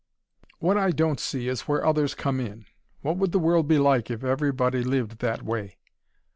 [0.57, 2.65] What I don't see is where others come in.
[3.01, 5.77] What would the world be like if everybody lived that way?"